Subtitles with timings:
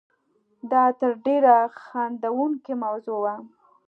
[0.71, 1.55] دا تر ډېره
[1.85, 3.35] خندوونکې موضوع وه.